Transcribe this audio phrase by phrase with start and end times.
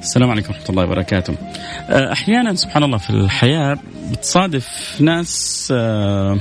[0.00, 1.34] السلام عليكم ورحمة الله وبركاته.
[1.88, 3.78] آه، أحيانا سبحان الله في الحياة
[4.12, 6.38] بتصادف ناس آه،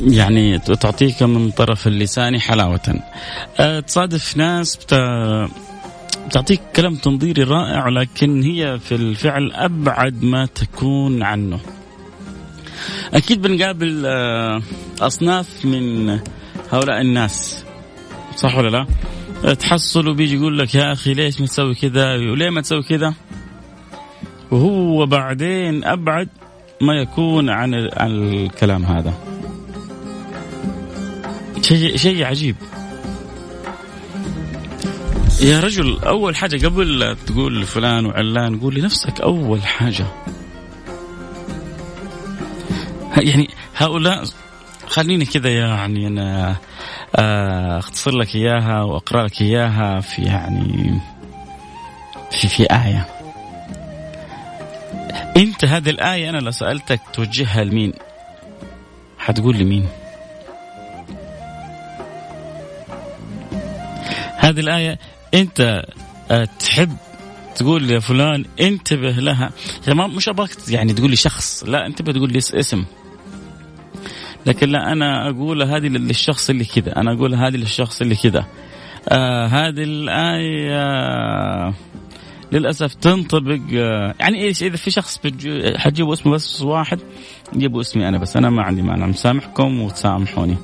[0.00, 3.00] يعني تعطيك من طرف اللسان حلاوة.
[3.60, 4.76] آه، تصادف ناس
[6.28, 11.60] بتعطيك كلام تنظيري رائع لكن هي في الفعل أبعد ما تكون عنه.
[13.14, 14.06] أكيد بنقابل
[15.00, 16.18] أصناف من
[16.72, 17.64] هؤلاء الناس.
[18.36, 18.86] صح ولا لا؟
[19.54, 23.14] تحصل وبيجي يقول لك يا أخي ليش ما تسوي كذا؟ وليه ما تسوي كذا؟
[24.50, 26.28] وهو بعدين أبعد
[26.80, 29.14] ما يكون عن عن الكلام هذا.
[31.62, 32.56] شيء شيء عجيب.
[35.40, 40.06] يا رجل أول حاجة قبل لا تقول فلان وعلان قول لنفسك أول حاجة.
[43.16, 44.24] يعني هؤلاء
[44.92, 46.56] خليني كذا يعني أنا
[47.16, 51.00] آه، أختصر لك إياها وأقرأ لك إياها في يعني
[52.30, 53.06] في في آية.
[55.36, 57.92] أنت هذه الآية أنا لو سألتك توجهها لمين؟
[59.18, 59.88] حتقول لي مين؟
[64.36, 64.98] هذه الآية
[65.34, 65.84] أنت
[66.30, 66.96] آه، تحب
[67.56, 69.50] تقول يا فلان انتبه لها.
[69.86, 72.84] يعني مش أبغاك يعني تقول لي شخص لا انتبه تقول لي اسم.
[74.46, 76.96] لكن لا أنا أقول هذه للشخص اللي كذا.
[76.96, 78.46] أنا أقول هذه للشخص اللي كذا.
[79.08, 81.74] آه هذه الآية
[82.52, 85.20] للأسف تنطبق آه يعني إيش؟ إذا في شخص
[85.76, 86.98] حتجيبوا اسمه بس واحد
[87.56, 88.36] جيبوا اسمي أنا بس.
[88.36, 89.06] أنا ما عندي مانع.
[89.06, 90.56] مسامحكم وتسامحوني.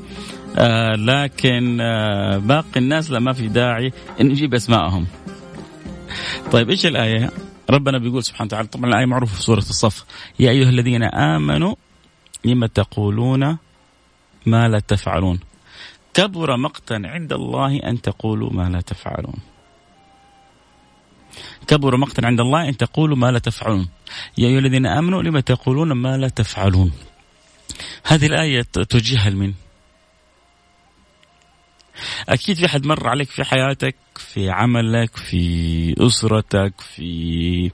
[0.58, 5.06] آه لكن آه باقي الناس لا ما في داعي إن نجيب اسمائهم
[6.52, 7.30] طيب إيش الآية؟
[7.70, 10.04] ربنا بيقول سبحانه وتعالى طبعا الآية معروفة في سورة الصف.
[10.40, 11.74] يا أيها الذين آمنوا
[12.44, 13.58] لم تقولون
[14.50, 15.40] ما لا تفعلون.
[16.14, 19.38] كبر مقتا عند الله أن تقولوا ما لا تفعلون.
[21.66, 23.88] كبر مقتا عند الله أن تقولوا ما لا تفعلون.
[24.38, 26.92] يا أيها الذين آمنوا لما تقولون ما لا تفعلون؟
[28.04, 29.52] هذه الآية توجهها لمن
[32.28, 37.70] أكيد في حد مر عليك في حياتك في عملك في أسرتك في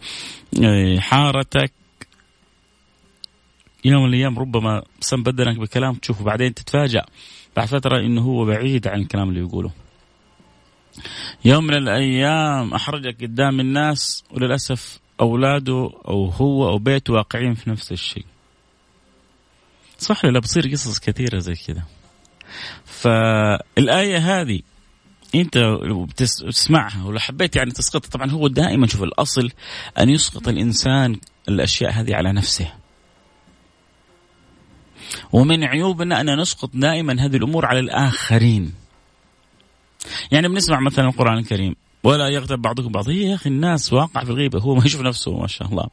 [0.64, 1.72] آه، حارتك.
[3.84, 7.04] يوم من الأيام ربما سم بدنك بكلام تشوفه بعدين تتفاجأ
[7.56, 9.70] بعد فترة إنه هو بعيد عن الكلام اللي يقوله.
[11.44, 17.92] يوم من الأيام احرجك قدام الناس وللأسف أولاده أو هو أو بيته واقعين في نفس
[17.92, 18.24] الشيء.
[19.98, 21.82] صح لا بتصير قصص كثيرة زي كذا.
[22.84, 24.60] فالآية هذه
[25.34, 25.58] أنت
[26.08, 29.50] بتسمعها ولو حبيت يعني تسقطها طبعا هو دائما شوف الأصل
[29.98, 32.83] أن يسقط الإنسان الأشياء هذه على نفسه.
[35.32, 38.74] ومن عيوبنا أن نسقط دائما هذه الأمور على الآخرين.
[40.32, 44.30] يعني بنسمع مثلا القرآن الكريم ولا يغتب بعضكم بعض هي يا أخي الناس واقع في
[44.30, 45.88] الغيبة هو ما يشوف نفسه ما شاء الله.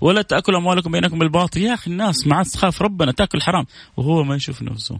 [0.00, 1.60] ولا تأكل أموالكم بينكم بالباطل.
[1.60, 3.66] يا أخي الناس ما عاد تخاف ربنا تأكل حرام
[3.96, 4.98] وهو ما يشوف نفسه.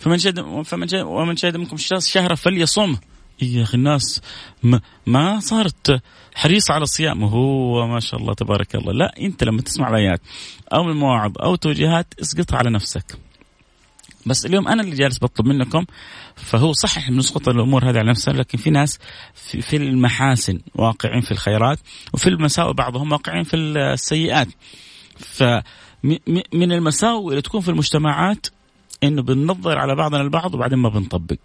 [0.00, 2.96] فمن شهد فمن شهد ومن شهد منكم الشهر فليصم.
[3.42, 4.20] يا أخي الناس
[4.62, 6.02] ما, ما صارت
[6.34, 8.92] حريصه على الصيام وهو ما شاء الله تبارك الله.
[8.92, 10.20] لا أنت لما تسمع الآيات
[10.72, 13.18] أو من المواعظ أو توجيهات اسقطها على نفسك.
[14.26, 15.84] بس اليوم أنا اللي جالس بطلب منكم
[16.36, 18.98] فهو صح إحنا بنسقط الأمور هذه على نفسنا لكن في ناس
[19.34, 21.78] في, في المحاسن واقعين في الخيرات
[22.12, 24.48] وفي المساوئ بعضهم واقعين في السيئات.
[25.16, 28.46] فمن المساوئ اللي تكون في المجتمعات
[29.02, 31.38] إنه بننظر على بعضنا البعض وبعدين ما بنطبق.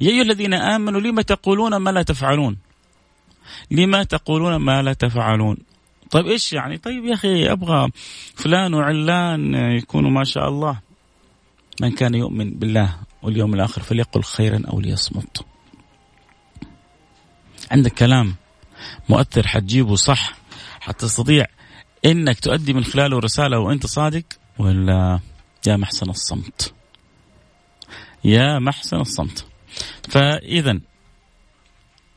[0.00, 2.56] يا أيها الذين آمنوا لما تقولون ما لا تفعلون؟
[3.70, 5.56] لما تقولون ما لا تفعلون؟
[6.10, 7.90] طيب إيش يعني؟ طيب يا أخي أبغى
[8.34, 10.80] فلان وعلان يكونوا ما شاء الله.
[11.80, 15.44] من كان يؤمن بالله واليوم الآخر فليقل خيرا أو ليصمت.
[17.70, 18.34] عندك كلام
[19.08, 20.32] مؤثر حتجيبه صح
[20.80, 21.46] حتستطيع
[22.04, 24.24] إنك تؤدي من خلاله رسالة وأنت صادق
[24.58, 25.20] ولا
[25.66, 26.74] يا محسن الصمت؟
[28.24, 29.46] يا محسن الصمت.
[30.08, 30.80] فإذا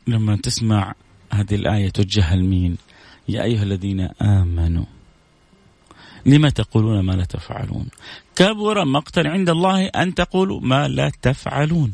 [0.08, 0.94] لما تسمع
[1.34, 2.78] هذه الآية توجهها لمين؟
[3.30, 4.86] يا أيها الذين آمنوا
[6.26, 7.88] لما تقولون ما لا تفعلون
[8.36, 11.94] كبر مقتا عند الله أن تقولوا ما لا تفعلون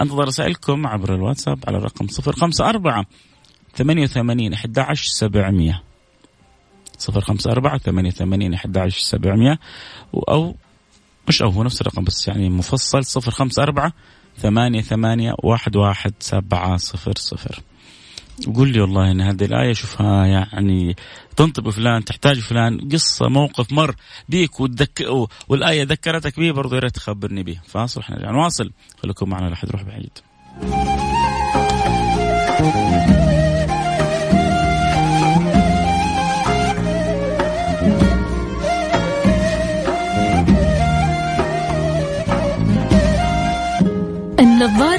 [0.00, 3.04] أنتظر رسائلكم عبر الواتساب على الرقم 054
[3.74, 5.82] 88 11 700
[7.08, 9.58] 054 88 11 700
[10.14, 10.56] أو
[11.28, 13.92] مش أو هو نفس الرقم بس يعني مفصل 054
[14.38, 17.62] ثمانية ثمانية واحد واحد سبعة صفر صفر.
[18.46, 20.96] وقول لي والله إن هذه الآية شوفها يعني
[21.36, 23.94] تنطب فلان تحتاج فلان قصة موقف مر
[24.28, 25.06] بيك وتذك
[25.48, 28.72] والآية ذكرتك به برضه يا ريت تخبرني به فاصل إحنا نواصل.
[29.02, 30.18] خليكم معنا لا احد يروح بعيد.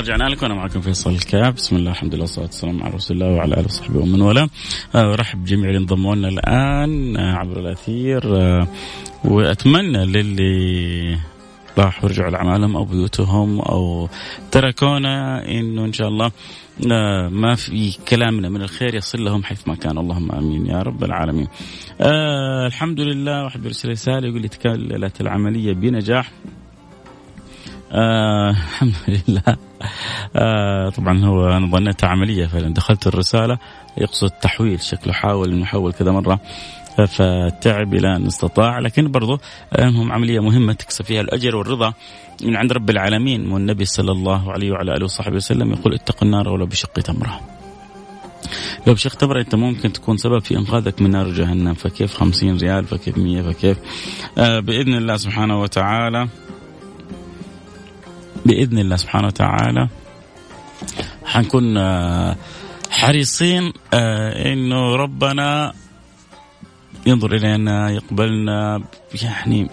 [0.00, 0.46] رجعنا لكم.
[0.46, 3.64] أنا معكم فيصل الكاب بسم الله الحمد لله والصلاة والسلام على رسول الله وعلى آله
[3.64, 4.48] وصحبه ومن والاه.
[4.94, 8.22] أرحب بجميع اللي انضموا لنا الان عبر الأثير.
[9.24, 11.18] وأتمنى للي
[11.78, 14.08] راحوا رجعوا لعمالهم أو بيوتهم أو
[14.50, 16.30] تركونا إنه إن شاء الله
[17.28, 19.98] ما في كلامنا من الخير يصل لهم حيث ما كان.
[19.98, 21.46] اللهم آمين يا رب العالمين.
[22.00, 23.44] آه الحمد لله.
[23.44, 26.30] واحد بيرسل رسالة يقول لي تكللت العملية بنجاح.
[27.92, 29.56] آه الحمد لله.
[30.36, 32.74] آه طبعا هو أنا ظنيتها عملية فعلا.
[32.74, 33.58] دخلت الرسالة
[33.98, 36.40] يقصد تحويل شكله حاول إنه يحول كذا مرة
[37.08, 38.78] فتعب إلى أن استطاع.
[38.78, 39.40] لكن برضه
[39.80, 41.92] هم عملية مهمة تكسب فيها الأجر والرضا
[42.42, 43.52] من عند رب العالمين.
[43.52, 47.40] والنبي صلى الله عليه وعلى آله وصحبه وسلم يقول اتقوا النار ولو بشق تمرة.
[48.86, 51.74] لو بشق تمرة أنت ممكن تكون سبب في إنقاذك من نار جهنم.
[51.74, 53.78] فكيف خمسين ريال؟ فكيف مية؟ فكيف؟
[54.38, 56.28] آه بإذن الله سبحانه وتعالى
[58.46, 59.88] بإذن الله سبحانه وتعالى.
[61.24, 61.66] حنكون
[62.90, 65.72] حريصين إنه ربنا
[67.06, 68.82] ينظر إلينا يقبلنا.
[69.22, 69.68] يعني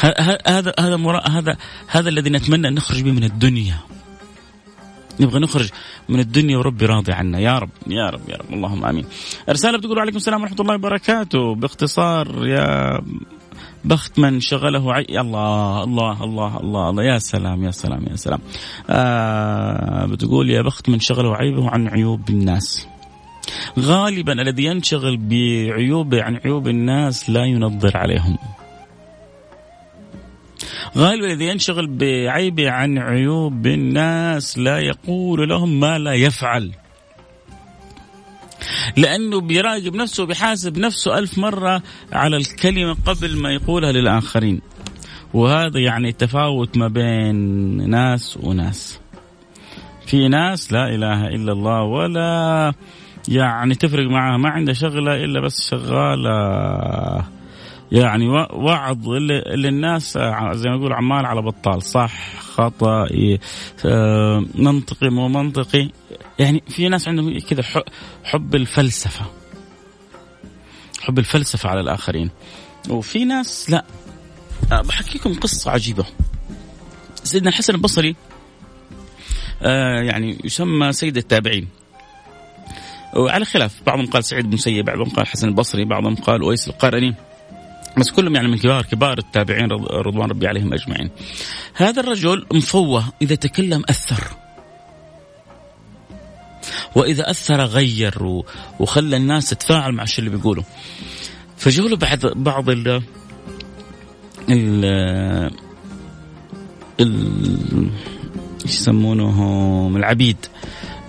[0.00, 1.56] هذا هذا هذا
[1.88, 3.78] هذا الذي نتمنى أن نخرج به من الدنيا.
[5.20, 5.68] نبغى نخرج
[6.08, 7.38] من الدنيا وربي راضي عنا.
[7.38, 8.52] يا رب يا رب يا رب.
[8.52, 9.06] اللهم آمين.
[9.48, 11.54] رساله بتقول عليكم السلام ورحمة الله وبركاته.
[11.54, 13.00] باختصار يا
[13.86, 15.06] بخت من شغله عي...
[15.20, 17.04] الله الله الله الله الله.
[17.04, 18.40] يا سلام يا سلام يا سلام.
[18.90, 22.88] آه بتقول يا بخت من شغله عيبه عن عيوب الناس.
[23.78, 28.38] غالبا الذي ينشغل بعيوبه عن عيوب الناس لا ينظر عليهم.
[30.96, 36.72] غالبا الذي ينشغل بعيبه عن عيوب الناس لا يقول لهم ما لا يفعل.
[38.96, 41.82] لأنه بيراقب نفسه وبيحاسب نفسه ألف مرة
[42.12, 44.60] على الكلمة قبل ما يقولها للآخرين.
[45.34, 47.36] وهذا يعني تفاوت ما بين
[47.90, 49.00] ناس وناس.
[50.06, 52.72] في ناس لا إله إلا الله ولا
[53.28, 57.35] يعني تفرق معها ما عنده شغلة إلا بس شغالة.
[57.92, 60.18] يعني وعظ اللي الناس
[60.52, 61.82] زي ما يقول عمال على بطال.
[61.82, 63.08] صح خطأ
[63.84, 65.90] آه، منطقي مو منطقي.
[66.38, 67.62] يعني في ناس عندهم كذا
[68.24, 69.26] حب الفلسفة.
[71.00, 72.30] حب الفلسفة على الآخرين.
[72.88, 73.84] وفي ناس لا.
[74.72, 76.04] آه، بحكيكم قصة عجيبة.
[77.24, 78.16] سيدنا الحسن البصري
[79.62, 81.68] آه يعني يسمى سيد التابعين.
[83.16, 87.14] وعلى خلاف بعضهم قال سعيد بن مسيب بعضهم قال حسن البصري بعضهم قال أويس القرني.
[87.96, 91.10] بس كلهم يعني من كبار كبار التابعين رضوان ربي عليهم أجمعين.
[91.74, 94.24] هذا الرجل مفوه إذا تكلم أثر.
[96.94, 98.42] وإذا أثر غير
[98.80, 100.64] وخلى الناس تتفاعل مع الشيء اللي بيقوله.
[101.56, 103.02] فجوا له بعض بعض ال
[104.50, 104.84] ال
[107.00, 107.90] ال
[108.64, 110.36] إيش يسمونه العبيد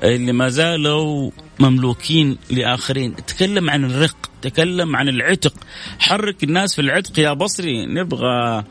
[0.04, 5.54] اللي ما زالوا مملوكين لآخرين تكلم عن الرق تكلم عن العتق.
[6.00, 8.64] حرك الناس في العتق يا بصري نبغى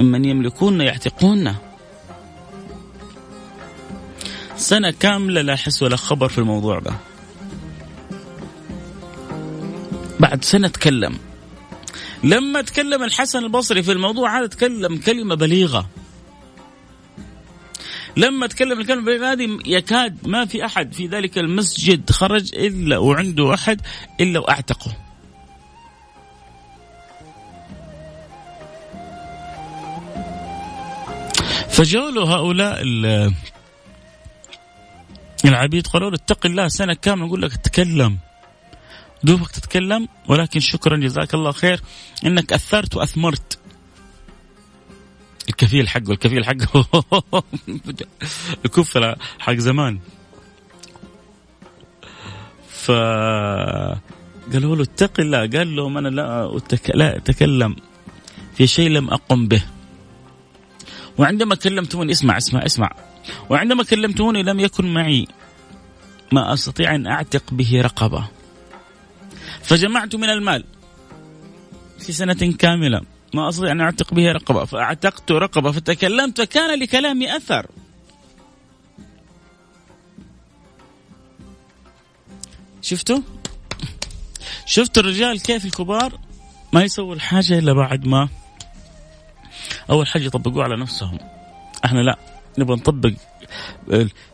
[0.00, 1.54] من يملكون يعتقونا
[4.56, 6.92] سنة كاملة لا حس ولا خبر في الموضوع ده.
[10.20, 11.18] بعد سنة تكلم.
[12.24, 15.88] لما تكلم الحسن البصري في الموضوع هذا تكلم كلمة بليغة.
[18.18, 23.80] لما تكلم الكلمة هذه يكاد ما في أحد في ذلك المسجد خرج إلا وعنده أحد
[24.20, 24.96] إلا وأعتقه.
[31.68, 32.82] فجاء له هؤلاء
[35.44, 38.18] العبيد قالوا له اتق الله سنة كاملة نقول لك تكلم.
[39.22, 41.80] دوبك تتكلم ولكن شكرا جزاك الله خير
[42.26, 43.57] إنك أثرت وأثمرت.
[45.48, 46.84] الكفيل حقه الكفيل حقه.
[48.64, 49.98] الكفلة حق زمان.
[52.68, 52.90] ف
[54.52, 56.90] قالوا له اتق الله قال لهم أنا لا أتك...
[56.94, 57.76] لا أتكلم.
[58.54, 59.62] في شيء لم أقم به.
[61.18, 62.90] وعندما كلمتوني اسمع اسمع اسمع.
[63.50, 65.26] وعندما كلمتوني لم يكن معي.
[66.32, 68.28] ما أستطيع أن أعتق به رقبة.
[69.62, 70.64] فجمعت من المال
[71.98, 73.17] في سنة كاملة.
[73.34, 77.66] ما أستطيع أن أعتق به رقبة فأعتقت رقبة فتكلمت فكان لكلامي أثر.
[82.82, 83.20] شفتوا؟
[84.66, 86.18] شفتوا الرجال كيف الكبار؟
[86.72, 88.28] ما يسووا الحاجة إلا بعد ما
[89.90, 91.18] أول حاجة يطبقوها على نفسهم.
[91.84, 92.18] إحنا لا
[92.58, 93.12] نبغى نطبق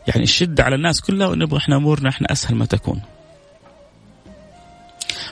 [0.07, 3.01] يعني الشدة على الناس كلها ونبغى إحنا أمورنا إحنا أسهل ما تكون.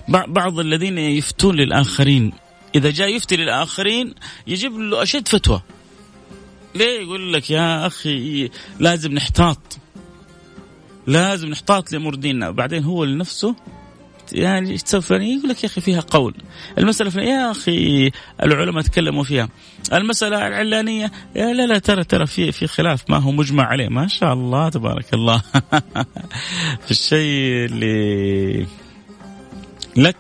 [0.08, 2.34] بعض الذين يفتون للآخرين
[2.76, 4.14] إذا جاء يفتي للآخرين
[4.48, 5.62] يجيب له أشد فتوى.
[6.76, 8.50] ليه يقول لك يا أخي
[8.80, 9.78] لازم نحتاط؟
[11.08, 13.56] لازم نحتاط لامور ديننا وبعدين هو لنفسه
[14.32, 16.36] يعني تسوي فلاني يقول لك يا أخي فيها قول.
[16.78, 18.12] المسألة فلانية يا أخي
[18.44, 19.50] العلماء تكلموا فيها.
[19.94, 23.10] المسألة العلانية يا لا لا ترى ترى في في خلاف.
[23.10, 23.90] ما هو مجمع عليه.
[23.90, 25.42] ما شاء الله تبارك الله.
[26.86, 28.68] في الشيء اللي
[29.96, 30.18] لك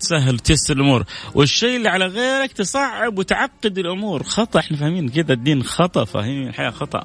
[0.00, 1.04] تسهل وتيسر الأمور.
[1.34, 4.22] والشيء اللي على غيرك تصعب وتعقد الأمور.
[4.22, 7.04] خطأ إحنا فاهمين كذا الدين خطأ فاهمين الحياة خطأ.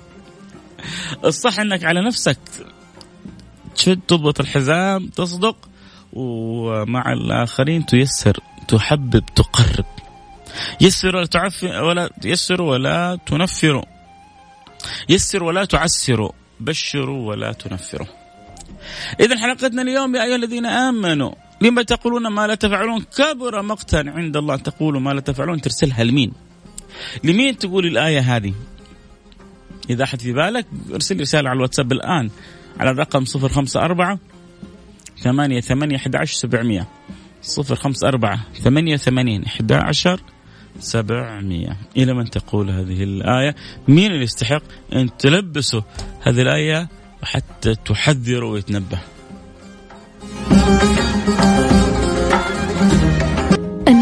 [1.26, 2.40] الصح إنك على نفسك
[3.76, 5.70] تشد تضبط الحزام تصدق
[6.14, 9.86] ومع الآخرين تيسر تحبب تقرب.
[10.82, 13.84] يسر ولا تعفر ولا يسر ولا تنفروا
[15.10, 18.08] يسر ولا تعسروا بشروا ولا تنفروا
[19.20, 24.38] إذا حلقتنا اليوم يا أيها الذين آمنوا لما تقولون ما لا تفعلون كبر مقتا عند
[24.38, 26.32] الله تقولوا ما لا تفعلون ترسلها لمين؟
[27.24, 28.54] لمين تقول الآية هذه؟
[29.90, 32.30] إذا أحد في بالك أرسل رسالة على الواتساب الآن
[32.80, 34.20] على الرقم 054
[35.20, 36.88] ثمانية ثمانية أحد عشر سبعمية.
[37.42, 40.22] صفر خمسة أربعة ثمانية ثمانين أحد عشر
[40.80, 41.78] سبعمية.
[41.98, 43.56] إلى من تقول هذه الآية؟
[43.88, 44.64] مين اللي يستحق
[44.94, 45.82] أن تلبسوا
[46.22, 46.90] هذه الآية
[47.24, 49.00] وحتى تحذروا ويتنبه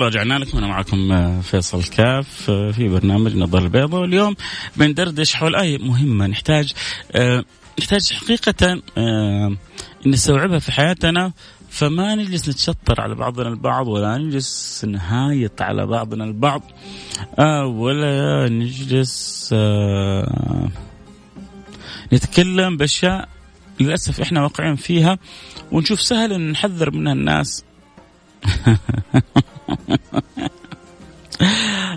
[0.00, 0.58] الله رجعنا لكم.
[0.58, 4.36] أنا معكم آه، فيصل كاف آه، في برنامج نظر البيضاء واليوم
[4.76, 6.72] بندردش حول إيه مهمه نحتاج
[7.12, 7.44] آه،
[7.80, 8.82] نحتاج حقيقة
[10.06, 11.32] نستوعبها في حياتنا.
[11.70, 16.62] فما نجلس نتشطر على بعضنا البعض ولا نجلس نهايط على بعضنا البعض
[17.64, 19.54] ولا نجلس
[22.12, 23.28] نتكلم بأشياء
[23.80, 25.18] للأسف إحنا واقعين فيها
[25.72, 27.64] ونشوف سهل إن نحذر منها الناس.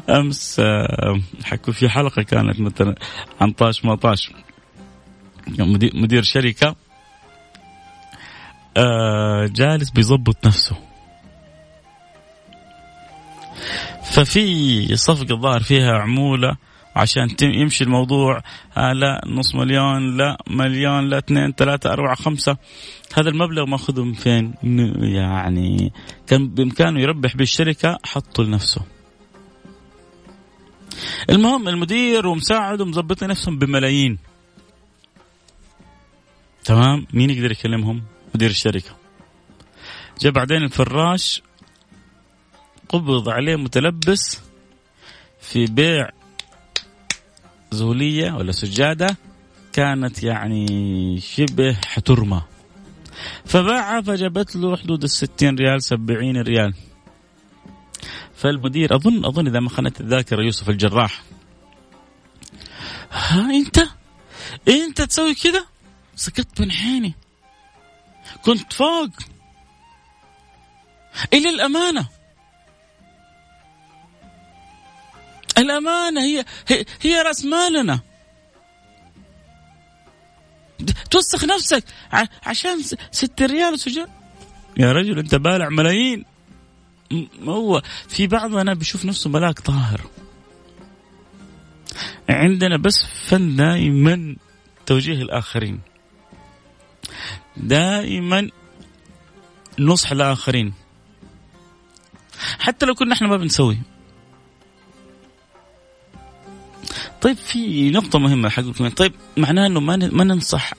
[0.10, 2.96] امس آه، حكوا في حلقة كانت مثلا
[3.42, 4.32] عن طاش ما طاش.
[5.94, 6.76] مدير شركة
[8.78, 10.76] آه، جالس بيظبط نفسه.
[14.04, 16.58] ففي صفقة الظاهر فيها عمولة
[16.96, 18.42] عشان يمشي الموضوع
[18.78, 22.58] آه لا نص مليون لا مليون لا اثنين ثلاثة أربعة خمسة.
[23.14, 24.54] هذا المبلغ ماخذه من فين؟
[25.02, 25.94] يعني
[26.28, 28.82] كان بإمكانه يربح بالشركة حطه لنفسه.
[31.30, 34.18] المهم المدير ومساعده مظبطين نفسهم بملايين.
[36.64, 38.04] تمام؟ مين يقدر يكلمهم؟
[38.36, 38.96] مدير الشركة.
[40.22, 41.42] جاء بعدين الفراش
[42.90, 44.42] قبض عليه متلبس
[45.42, 46.10] في بيع
[47.74, 49.18] زولية ولا سجادة
[49.74, 50.66] كانت يعني
[51.20, 52.42] شبه حترمى
[53.46, 56.74] فباعها فجابت له حدود الستين ريال سبعين ريال.
[58.36, 61.24] فالمدير أظن أظن إذا ما خانت الذاكرة يوسف الجراح.
[63.12, 63.80] ها أنت؟
[64.68, 65.66] أنت تسوي كذا
[66.16, 67.14] سكت من حيني
[68.46, 69.10] كنت فوق.
[71.34, 72.08] إلى الأمانة.
[75.58, 78.00] الأمانة هي هي, هي رأس مالنا.
[81.12, 81.84] توسخ نفسك
[82.44, 82.82] عشان
[83.12, 84.08] ست ريال سجن
[84.78, 86.26] يا رجل أنت بالع ملايين.
[87.44, 90.02] هو في بعضنا بيشوف نفسه ملاك طاهر.
[92.30, 94.36] عندنا بس فن دائما
[94.86, 95.80] توجيه الآخرين.
[97.58, 98.50] دائما
[99.80, 100.74] نصح الآخرين.
[102.60, 103.78] حتى لو كنا إحنا ما بنسوي.
[107.24, 110.74] طيب في نقطة مهمة حقكم طيب معناه إنه ما ما ننصح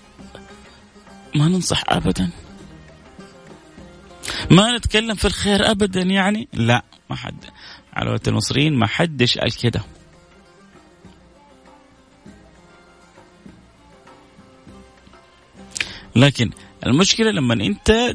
[1.35, 2.31] ما ننصح ابدا.
[4.51, 7.45] ما نتكلم في الخير ابدا يعني؟ لا ما حد.
[7.93, 9.81] على المصريين ما حدش قال كده.
[16.17, 16.51] لكن
[16.87, 18.14] المشكلة لما انت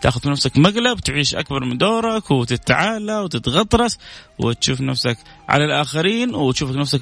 [0.00, 3.98] تاخذ في نفسك مقلب تعيش أكبر من دورك وتتعالى وتتغطرس
[4.38, 7.00] وتشوف نفسك على الآخرين وتشوف نفسك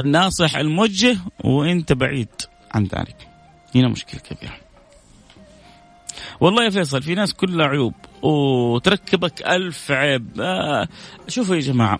[0.00, 2.28] الناصح الموجه وانت بعيد
[2.72, 3.16] عن ذلك.
[3.74, 4.56] هنا مشكلة كبيرة.
[6.40, 7.94] والله يا فيصل في ناس كلها عيوب.
[8.22, 10.40] وتركبك ألف عيب.
[10.40, 10.88] آه
[11.28, 11.98] شوفوا يا جماعة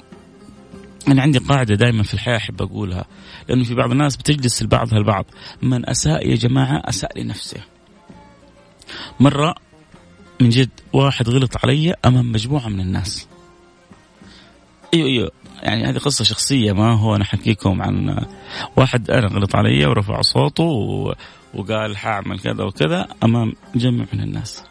[1.09, 3.05] أنا عندي قاعدة دائما في الحياة أحب أقولها
[3.49, 5.25] لأنه في بعض الناس بتجلس البعض البعض.
[5.63, 7.74] من أساء يا جماعة أساء لنفسه.
[9.21, 9.55] مرة
[10.41, 13.29] من جد واحد غلط علي أمام مجموعة من الناس.
[14.95, 15.31] أيوه أيوه.
[15.63, 18.27] يعني هذه قصة شخصية ما هو أنا أحكيكم عن
[18.77, 21.15] واحد أنا غلط علي ورفع صوته
[21.55, 24.65] وقال حاعمل كذا وكذا أمام جمع من الناس.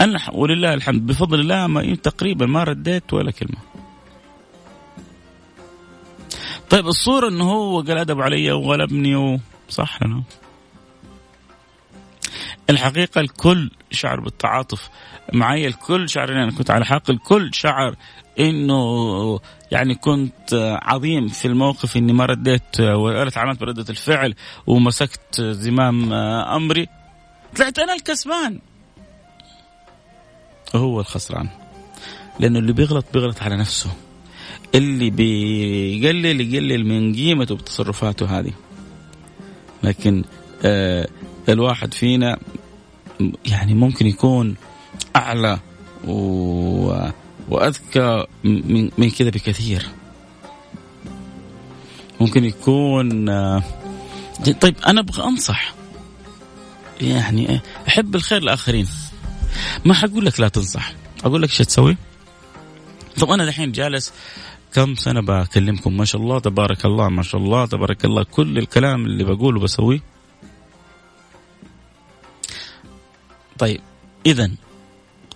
[0.00, 3.58] أنا ولله الحمد بفضل الله ما تقريبا ما رديت ولا كلمة.
[6.70, 9.38] طيب الصورة إنه هو قال أدب علي وغلبني و...
[9.68, 10.22] صح لنا
[12.70, 14.90] الحقيقة الكل شعر بالتعاطف.
[15.32, 17.10] معي الكل شعر أنا كنت على حق.
[17.10, 17.96] الكل شعر
[18.40, 19.40] إنه
[19.72, 24.34] يعني كنت عظيم في الموقف إني ما رديت ولا تعاملت بردة الفعل
[24.66, 26.88] ومسكت زمام أمري.
[27.56, 28.60] طلعت أنا الكسبان.
[30.74, 31.48] هو الخسران.
[32.40, 33.90] لأنه اللي بيغلط بيغلط على نفسه.
[34.74, 38.52] اللي بيقلل يقلل من قيمته بتصرفاته هذه.
[39.82, 40.24] لكن
[41.48, 42.38] الواحد فينا
[43.46, 44.56] يعني ممكن يكون
[45.16, 45.58] أعلى
[46.06, 47.10] و
[47.48, 49.86] وأذكى من من كذا بكثير.
[52.20, 53.62] ممكن يكون آه،
[54.60, 55.74] طيب أنا أبغى أنصح.
[57.00, 58.88] يعني أحب الخير للاخرين
[59.84, 60.92] ما حقول لك لا تنصح.
[61.24, 61.96] أقول لك إيش تسوي؟
[63.20, 64.12] طب أنا الحين جالس
[64.72, 68.24] كم سنة بكلمكم؟ ما شاء الله تبارك الله ما شاء الله تبارك الله.
[68.24, 70.13] كل الكلام اللي بقوله بسويه
[73.64, 73.80] طيب
[74.26, 74.50] اذا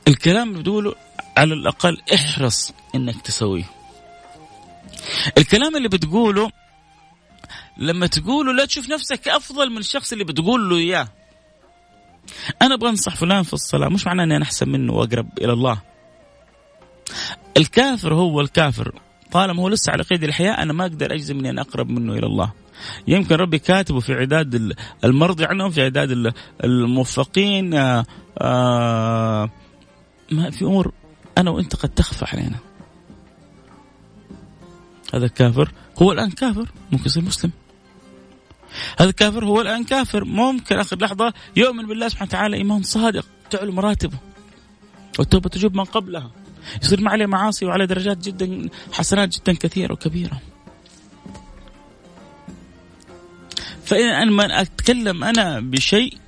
[0.09, 0.95] الكلام اللي بتقوله
[1.37, 3.64] على الأقل احرص إنك تسويه.
[5.38, 6.51] الكلام اللي بتقوله
[7.77, 11.09] لما تقوله لا تشوف نفسك أفضل من الشخص اللي بتقول له إياه.
[12.62, 15.83] أنا أبغى أنصح فلان في الصلاة مش معناه إني أنا أحسن منه وأقرب إلى الله.
[17.57, 19.01] الكافر هو الكافر.
[19.33, 22.27] طالما هو لسه على قيد الحياة أنا ما أقدر أجزم إني أنا أقرب منه إلى
[22.27, 22.53] الله.
[23.09, 26.33] يمكن ربي كاتبه في عداد المرضي عنهم في عداد
[26.64, 28.05] الموفقين آه،
[28.38, 29.49] آآ
[30.31, 30.93] ما في أمور
[31.38, 32.57] أنا وأنت قد تخفى علينا.
[35.14, 37.51] هذا الكافر هو الآن كافر ممكن يصير مسلم.
[38.99, 43.73] هذا الكافر هو الآن كافر ممكن آخر لحظة يؤمن بالله سبحانه وتعالى إيمان صادق تعلو
[43.73, 44.19] مراتبه.
[45.19, 46.31] والتوبة تجوب من قبلها.
[46.83, 50.41] يصير ما عليه معاصي وعلى درجات جدا حسنات جدا كثيرة وكبيرة.
[53.88, 56.18] فإذا أنا ما أتكلم أنا بشيء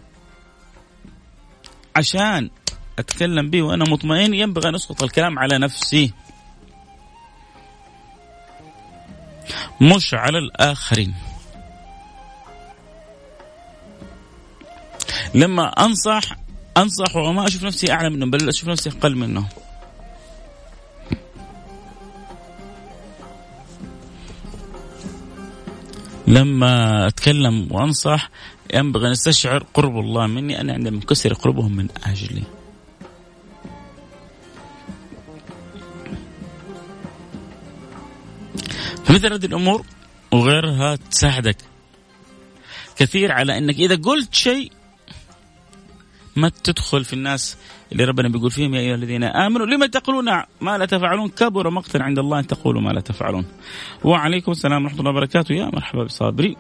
[1.96, 2.50] عشان
[2.98, 6.12] أتكلم به وأنا مطمئن ينبغي أن أسقط الكلام على نفسي.
[9.80, 11.14] مش على الآخرين.
[15.34, 16.22] لما أنصح
[16.76, 19.46] أنصح وما أشوف نفسي أعلى منهم بل أشوف نفسي أقل منهم
[26.30, 28.30] لما أتكلم وأنصح
[28.74, 32.42] ينبغي أن أستشعر قرب الله مني أنا عندما انكسر قربهم من أجلي.
[39.04, 39.84] فمثل هذه الأمور
[40.32, 41.56] وغيرها تساعدك
[42.96, 44.72] كثير على إنك إذا قلت شيء
[46.36, 47.56] ما تدخل في الناس
[47.92, 50.24] اللي ربنا بيقول فيهم يا أيها الذين آمنوا لما تقولون
[50.60, 53.46] ما لا تفعلون كبر مقتا عند الله أن تقولوا ما لا تفعلون.
[54.04, 56.56] وعليكم السلام ورحمة الله وبركاته يا مرحبا بصابري.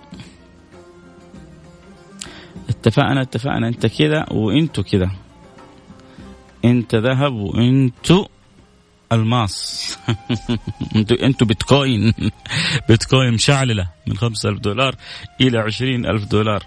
[2.68, 5.10] اتفقنا اتفقنا انت كذا وانتو كذا.
[6.64, 8.26] انت ذهب وانتو
[9.12, 9.98] الماس
[10.96, 12.12] انتو انتو بيتكوين
[12.88, 14.94] بيتكوين مشعللة من 5000 دولار
[15.40, 16.66] إلى 20000 دولار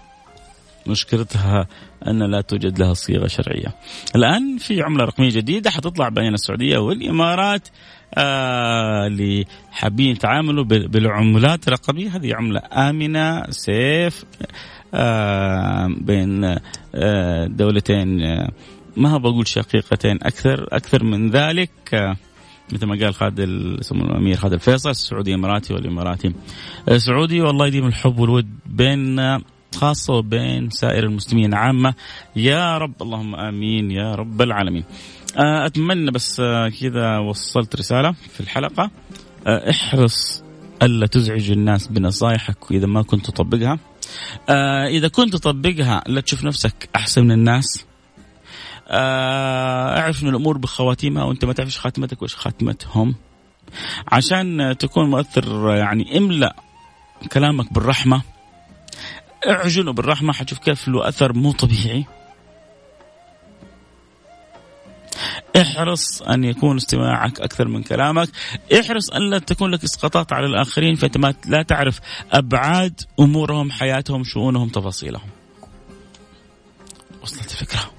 [0.86, 1.66] مشكلتها
[2.06, 3.74] أن لا توجد لها صيغة شرعية.
[4.16, 7.68] الآن في عملة رقمية جديدة حتطلع بين السعودية والإمارات
[8.14, 12.16] آه اللي حابين يتعاملوا بالعملات الرقمية.
[12.16, 14.24] هذه عملة آمنة سيف
[14.94, 16.56] آه بين
[16.94, 18.48] آه دولتين آه
[18.96, 22.16] ما بقول شقيقتين أكثر أكثر من ذلك آه
[22.72, 23.40] مثل ما قال خالد
[23.80, 26.32] سمو الأمير خالد الفيصل السعودي إماراتي والإماراتي.
[26.96, 29.42] سعودي والله يديم الحب والود بيننا.
[29.76, 31.94] خاصة وبين سائر المسلمين عامة.
[32.36, 34.84] يا رب اللهم آمين يا رب العالمين.
[35.36, 38.90] آه، أتمنى بس آه، كذا وصلت رسالة في الحلقة.
[39.46, 40.44] آه، احرص
[40.82, 43.78] ألا تزعج الناس بنصائحك وإذا ما كنت تطبقها.
[44.88, 47.84] إذا كنت تطبقها لا تشوف نفسك أحسن من الناس.
[48.90, 53.14] أعرف إن الأمور بخواتيمها وأنت ما تعرفش خاتمتك وش خاتمتهم.
[54.12, 56.56] عشان تكون مؤثر يعني املأ
[57.32, 58.22] كلامك بالرحمة.
[59.46, 62.04] اعجنه بالرحمة حتشوف كيف له أثر مو طبيعي
[65.56, 68.28] احرص أن يكون استماعك أكثر من كلامك،
[68.80, 72.00] احرص أن لا تكون لك إسقاطات على الآخرين فإنت لا تعرف
[72.32, 75.28] أبعاد أمورهم، حياتهم، شؤونهم، تفاصيلهم.
[77.22, 77.90] وصلت الفكرة؟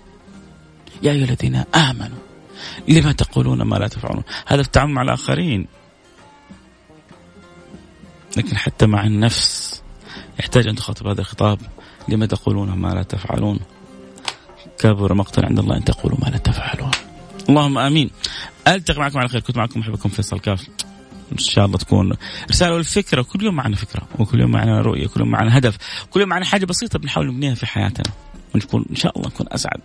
[1.03, 2.17] يا أيها الذين آمنوا
[2.87, 5.67] لما تقولون ما لا تفعلون؟ هذا التعامل مع الآخرين.
[8.37, 9.81] لكن حتى مع النفس
[10.39, 11.59] يحتاج أن تخاطب هذا الخطاب
[12.09, 13.59] لما تقولون ما لا تفعلون؟
[14.79, 16.91] كبر مقتا عند الله أن تقولوا ما لا تفعلون.
[17.49, 18.09] اللهم آمين.
[18.67, 19.41] ألتقي معكم على خير.
[19.41, 20.67] كنت معكم محبكم فيصل كاف.
[21.31, 22.13] إن شاء الله تكون
[22.49, 23.21] رسالة والفكرة.
[23.21, 25.07] كل يوم معنا فكرة وكل يوم معنا رؤية.
[25.07, 25.77] كل يوم معنا هدف.
[26.11, 28.13] كل يوم معنا حاجة بسيطة بنحاول نبنيها في حياتنا.
[28.55, 29.79] ونكون إن شاء الله نكون أسعد.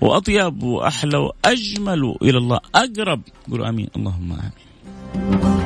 [0.00, 3.22] وأطيب وأحلى وأجمل إلى الله أقرب.
[3.50, 3.88] قولوا آمين.
[3.96, 5.59] اللهم آمين.